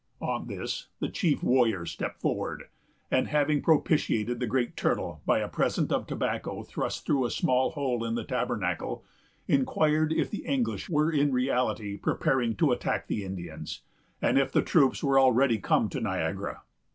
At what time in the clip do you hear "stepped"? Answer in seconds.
1.85-2.19